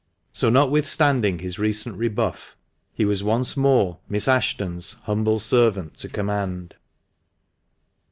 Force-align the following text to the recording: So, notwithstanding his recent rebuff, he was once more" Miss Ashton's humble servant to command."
So, 0.33 0.49
notwithstanding 0.49 1.37
his 1.37 1.59
recent 1.59 1.95
rebuff, 1.95 2.57
he 2.91 3.05
was 3.05 3.23
once 3.23 3.55
more" 3.55 3.99
Miss 4.09 4.27
Ashton's 4.27 4.93
humble 5.03 5.37
servant 5.39 5.93
to 5.97 6.09
command." 6.09 6.73